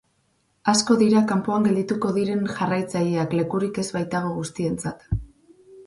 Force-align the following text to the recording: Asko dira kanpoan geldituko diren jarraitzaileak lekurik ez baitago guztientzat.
Asko 0.71 0.95
dira 1.01 1.21
kanpoan 1.33 1.67
geldituko 1.69 2.11
diren 2.17 2.43
jarraitzaileak 2.55 3.39
lekurik 3.43 3.81
ez 3.87 3.89
baitago 4.01 4.37
guztientzat. 4.43 5.11